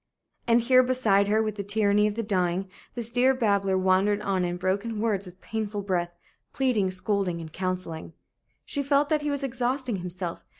[0.47, 4.43] And here beside her, with the tyranny of the dying, this dear babbler wandered on
[4.43, 6.17] in broken words, with painful breath,
[6.53, 8.13] pleading, scolding, counselling.
[8.65, 10.43] She felt that he was exhausting himself.